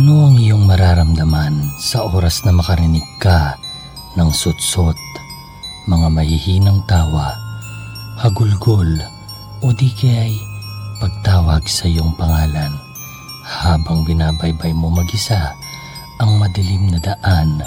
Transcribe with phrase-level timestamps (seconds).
[0.00, 3.60] Ano ang iyong mararamdaman sa oras na makarinig ka
[4.16, 4.96] ng sutsot,
[5.84, 7.36] mga mahihinang tawa,
[8.16, 8.88] hagulgol
[9.60, 10.40] o di kaya'y
[11.04, 12.72] pagtawag sa iyong pangalan
[13.44, 15.52] habang binabaybay mo mag-isa
[16.16, 17.60] ang madilim na daan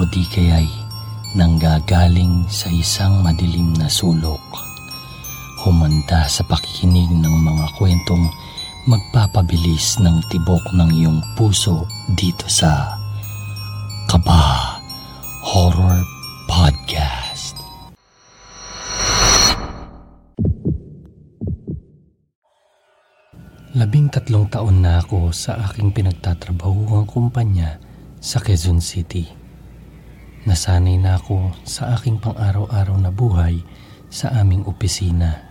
[0.00, 0.64] o di kaya'y
[1.36, 4.40] nanggagaling sa isang madilim na sulok.
[5.60, 8.32] Humanda sa pakikinig ng mga kwentong
[8.88, 11.84] magpapabilis ng tibok ng iyong puso
[12.16, 12.96] dito sa
[14.08, 14.80] Kaba
[15.44, 16.00] Horror
[16.48, 17.60] Podcast.
[23.76, 27.76] Labing tatlong taon na ako sa aking pinagtatrabahuang kumpanya
[28.16, 29.28] sa Quezon City.
[30.48, 33.60] Nasanay na ako sa aking pang-araw-araw na buhay
[34.08, 35.49] sa aming opisina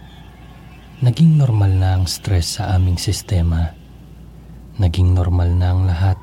[1.00, 3.72] Naging normal na ang stress sa aming sistema.
[4.84, 6.20] Naging normal na ang lahat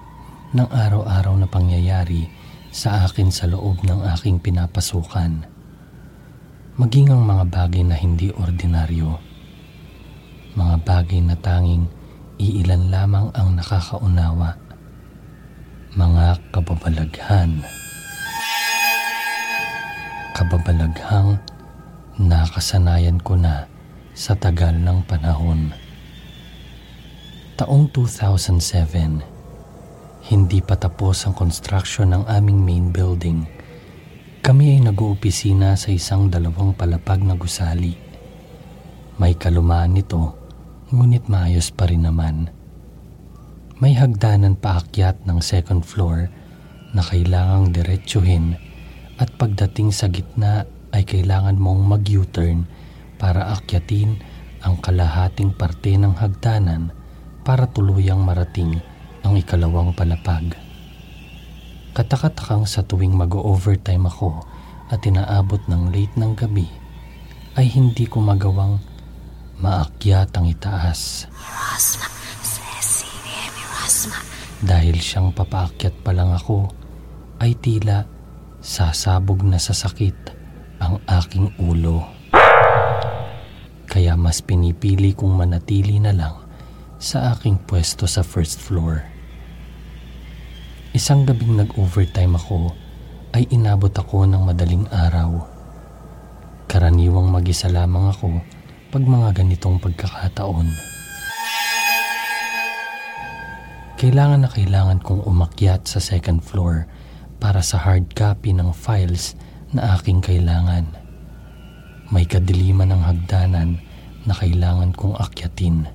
[0.52, 2.28] ng araw-araw na pangyayari
[2.68, 5.48] sa akin sa loob ng aking pinapasukan.
[6.76, 9.16] Maging ang mga bagay na hindi ordinaryo.
[10.60, 11.88] Mga bagay na tanging
[12.36, 14.60] iilan lamang ang nakakaunawa.
[15.96, 17.64] Mga kababalaghan.
[20.36, 21.40] Kababalaghang
[22.20, 23.72] nakasanayan ko na
[24.16, 25.76] sa tagal ng panahon.
[27.60, 29.20] Taong 2007,
[30.32, 33.44] hindi pa tapos ang construction ng aming main building.
[34.40, 37.92] Kami ay nag-uopisina sa isang dalawang palapag na gusali.
[39.20, 40.32] May kalumaan nito,
[40.88, 42.48] ngunit maayos pa rin naman.
[43.84, 46.32] May hagdanan paakyat ng second floor
[46.96, 48.56] na kailangang diretsuhin
[49.20, 50.64] at pagdating sa gitna
[50.96, 52.85] ay kailangan mong mag-U-turn
[53.16, 54.20] para akyatin
[54.64, 56.92] ang kalahating parte ng hagdanan
[57.46, 58.80] para tuluyang marating
[59.22, 60.54] ang ikalawang palapag.
[61.96, 64.44] Katakatakang sa tuwing mag-overtime ako
[64.92, 66.68] at inaabot ng late ng gabi
[67.56, 68.76] ay hindi ko magawang
[69.62, 71.24] maakyat ang itaas.
[71.32, 72.06] Mirasma,
[72.44, 74.18] Cecilia Mirasma.
[74.60, 76.68] Dahil siyang papaakyat pa lang ako
[77.40, 78.04] ay tila
[78.60, 80.16] sasabog na sa sakit
[80.80, 82.15] ang aking ulo.
[83.96, 86.36] Kaya mas pinipili kong manatili na lang
[87.00, 89.00] sa aking pwesto sa first floor.
[90.92, 92.76] Isang gabing nag-overtime ako
[93.32, 95.48] ay inabot ako ng madaling araw.
[96.68, 98.36] Karaniwang mag-isa lamang ako
[98.92, 100.68] pag mga ganitong pagkakataon.
[103.96, 106.84] Kailangan na kailangan kong umakyat sa second floor
[107.40, 109.32] para sa hard copy ng files
[109.72, 110.84] na aking kailangan.
[112.12, 113.85] May kadiliman ng hagdanan
[114.26, 115.86] na kailangan kong akyatin.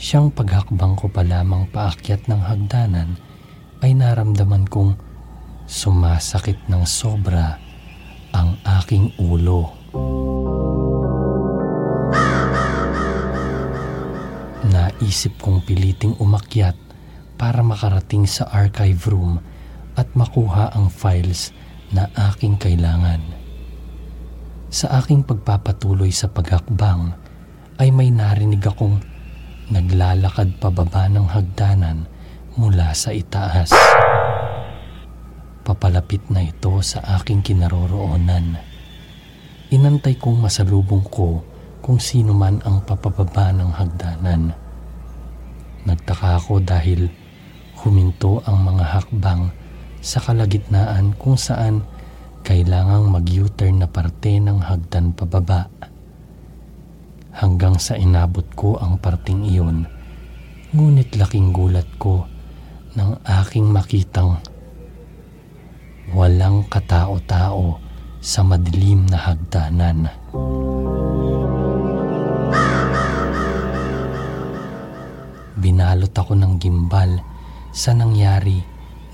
[0.00, 3.20] Siyang paghakbang ko pa lamang paakyat ng hagdanan
[3.84, 4.96] ay naramdaman kong
[5.68, 7.60] sumasakit ng sobra
[8.32, 9.76] ang aking ulo.
[14.66, 16.76] Naisip kong piliting umakyat
[17.36, 19.40] para makarating sa archive room
[19.96, 21.52] at makuha ang files
[21.92, 23.39] na aking kailangan.
[24.70, 27.10] Sa aking pagpapatuloy sa paghakbang
[27.82, 29.02] ay may narinig akong
[29.66, 32.06] naglalakad pababa ng hagdanan
[32.54, 33.74] mula sa itaas.
[35.66, 38.62] Papalapit na ito sa aking kinaroroonan.
[39.74, 41.42] Inantay kong masalubong ko
[41.82, 44.54] kung sino man ang papababa ng hagdanan.
[45.82, 47.10] Nagtaka ako dahil
[47.82, 49.50] huminto ang mga hakbang
[49.98, 51.82] sa kalagitnaan kung saan
[52.50, 55.70] kailangang mag-U-turn na parte ng hagdan pababa.
[57.30, 59.86] Hanggang sa inabot ko ang parting iyon,
[60.74, 62.26] ngunit laking gulat ko
[62.98, 64.42] nang aking makitang
[66.10, 67.78] walang katao-tao
[68.18, 70.10] sa madilim na hagdanan.
[75.54, 77.14] Binalot ako ng gimbal
[77.70, 78.58] sa nangyari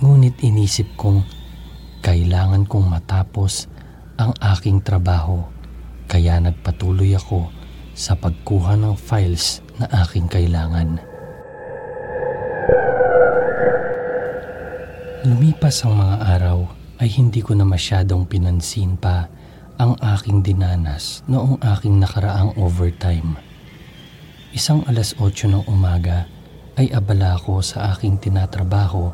[0.00, 1.36] ngunit inisip kong
[2.06, 3.67] kailangan kong matapos
[4.14, 5.43] ang aking trabaho
[6.06, 7.50] kaya nagpatuloy ako
[7.99, 11.03] sa pagkuha ng files na aking kailangan.
[15.26, 16.70] Lumipas ang mga araw
[17.03, 19.26] ay hindi ko na masyadong pinansin pa
[19.75, 23.35] ang aking dinanas noong aking nakaraang overtime.
[24.55, 26.31] Isang alas 8 ng umaga
[26.79, 29.11] ay abala ako sa aking tinatrabaho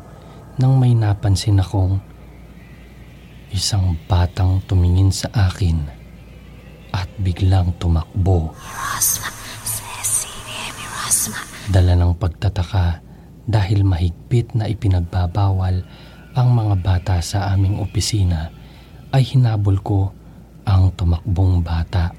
[0.61, 2.12] nang may napansin akong
[3.53, 5.77] Isang batang tumingin sa akin
[6.89, 8.49] at biglang tumakbo.
[8.57, 9.29] Mirasma,
[10.73, 11.39] Mirasma.
[11.69, 13.05] Dala ng pagtataka
[13.45, 15.85] dahil mahigpit na ipinagbabawal
[16.33, 18.49] ang mga bata sa aming opisina
[19.13, 20.09] ay hinabol ko
[20.65, 22.09] ang tumakbong bata.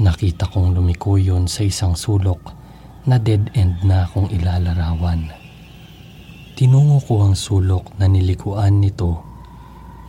[0.00, 2.40] Nakita kong lumiko yun sa isang sulok
[3.04, 5.28] na dead end na akong ilalarawan.
[6.56, 9.31] Tinungo ko ang sulok na nilikuan nito,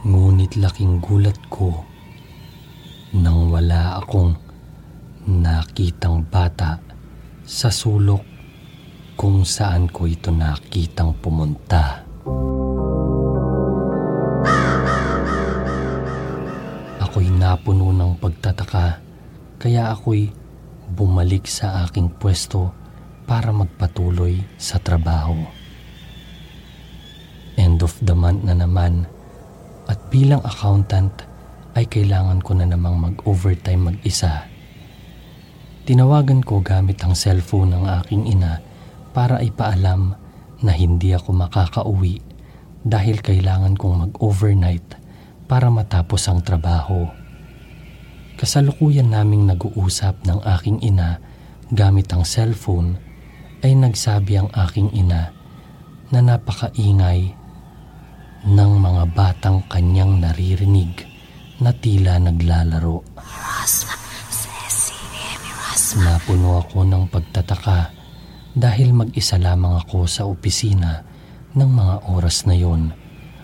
[0.04, 1.88] ngunit laking gulat ko
[3.16, 4.36] nang wala akong
[5.24, 6.84] nakitang bata
[7.48, 8.20] sa sulok
[9.16, 12.04] kung saan ko ito nakitang pumunta.
[17.00, 19.00] Ako'y napuno ng pagtataka
[19.56, 20.28] kaya ako'y
[20.92, 22.76] bumalik sa aking pwesto
[23.24, 25.40] para magpatuloy sa trabaho.
[27.56, 29.08] End of the month na naman
[29.88, 31.26] at bilang accountant
[31.74, 34.46] ay kailangan ko na namang mag-overtime mag-isa.
[35.84, 38.64] Tinawagan ko gamit ang cellphone ng aking ina
[39.12, 40.16] para ipaalam
[40.64, 42.24] na hindi ako makakauwi
[42.88, 44.96] dahil kailangan kong mag-overnight
[45.48, 47.04] para matapos ang trabaho.
[48.40, 51.20] Kasalukuyan naming nag-uusap ng aking ina
[51.72, 52.96] gamit ang cellphone
[53.64, 55.32] ay nagsabi ang aking ina
[56.12, 57.36] na napakaingay
[58.44, 61.08] ng mga batang kanyang naririnig
[61.64, 63.00] na tila naglalaro.
[65.94, 67.94] Napuno ako ng pagtataka
[68.52, 71.06] dahil mag-isa lamang ako sa opisina
[71.54, 72.90] ng mga oras na yon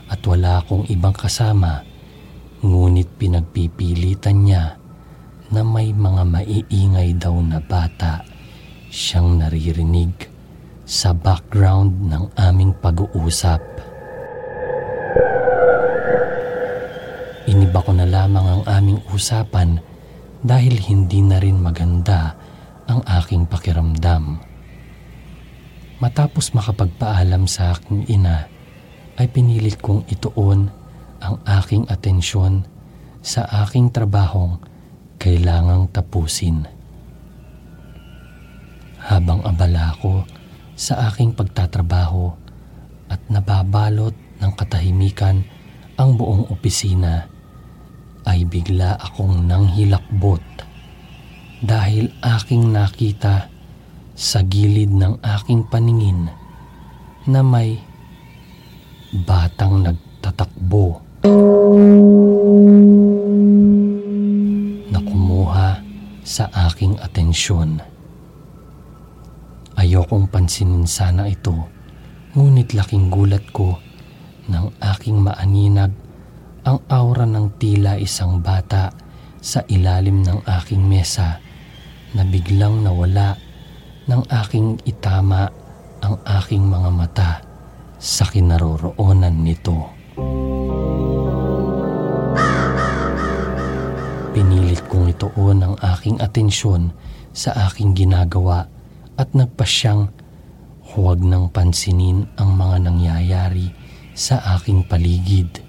[0.10, 1.86] at wala akong ibang kasama
[2.60, 4.76] ngunit pinagpipilitan niya
[5.54, 8.26] na may mga maiingay daw na bata
[8.90, 10.12] siyang naririnig
[10.90, 13.69] sa background ng aming pag-uusap.
[17.60, 19.84] Iniba ko na lamang ang aming usapan
[20.40, 22.32] dahil hindi na rin maganda
[22.88, 24.40] ang aking pakiramdam.
[26.00, 28.48] Matapos makapagpaalam sa aking ina,
[29.20, 30.72] ay pinilit kong ituon
[31.20, 32.64] ang aking atensyon
[33.20, 34.64] sa aking trabahong
[35.20, 36.64] kailangang tapusin.
[39.04, 40.24] Habang abala ko
[40.80, 42.32] sa aking pagtatrabaho
[43.12, 45.44] at nababalot ng katahimikan
[46.00, 47.29] ang buong opisina,
[48.40, 50.40] ay bigla akong nanghilakbot
[51.60, 53.52] dahil aking nakita
[54.16, 56.32] sa gilid ng aking paningin
[57.28, 57.76] na may
[59.28, 61.04] batang nagtatakbo
[64.88, 65.84] na kumuha
[66.24, 67.84] sa aking atensyon.
[69.76, 71.68] Ayokong pansinin sana ito,
[72.40, 73.84] ngunit laking gulat ko
[74.48, 75.92] nang aking maaninag
[76.70, 78.94] ang aura ng tila isang bata
[79.42, 81.42] sa ilalim ng aking mesa
[82.14, 83.34] na biglang nawala
[84.06, 85.50] nang aking itama
[86.06, 87.32] ang aking mga mata
[87.98, 89.90] sa kinaroroonan nito.
[94.30, 96.94] Pinilit kong ituon ang aking atensyon
[97.34, 98.70] sa aking ginagawa
[99.18, 100.14] at nagpasyang
[100.94, 103.74] huwag nang pansinin ang mga nangyayari
[104.14, 105.69] sa aking paligid.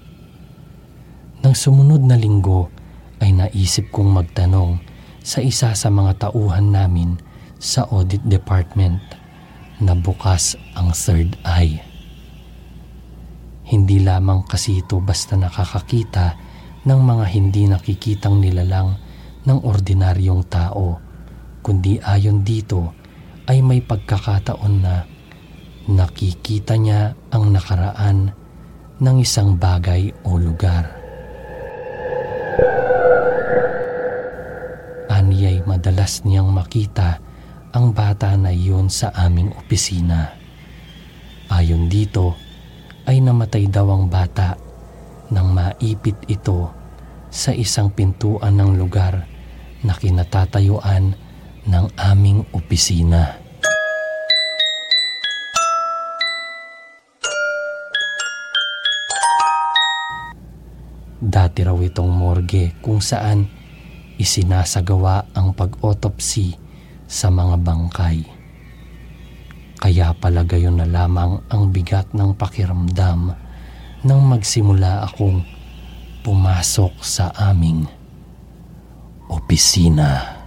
[1.41, 2.69] Nang sumunod na linggo
[3.17, 4.77] ay naisip kong magtanong
[5.25, 7.17] sa isa sa mga tauhan namin
[7.57, 9.01] sa audit department
[9.81, 11.81] na bukas ang third eye.
[13.65, 16.37] Hindi lamang kasi ito basta nakakakita
[16.85, 19.01] ng mga hindi nakikitang nilalang
[19.41, 21.01] ng ordinaryong tao,
[21.65, 22.93] kundi ayon dito
[23.49, 25.09] ay may pagkakataon na
[25.89, 28.29] nakikita niya ang nakaraan
[29.01, 31.00] ng isang bagay o lugar.
[36.01, 37.21] Madalas niyang makita
[37.77, 40.33] ang bata na iyon sa aming opisina.
[41.45, 42.33] Ayon dito,
[43.05, 44.57] ay namatay daw ang bata
[45.29, 46.73] nang maipit ito
[47.29, 49.29] sa isang pintuan ng lugar
[49.85, 51.13] na kinatatayuan
[51.69, 53.37] ng aming opisina.
[61.21, 63.60] Dati raw itong morgue kung saan
[64.21, 66.53] isinasagawa ang pag-autopsy
[67.09, 68.21] sa mga bangkay.
[69.81, 73.33] Kaya pala gayon na lamang ang bigat ng pakiramdam
[74.05, 75.41] nang magsimula akong
[76.21, 77.89] pumasok sa aming
[79.25, 80.40] opisina.